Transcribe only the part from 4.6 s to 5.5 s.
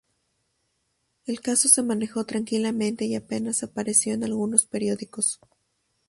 periódicos.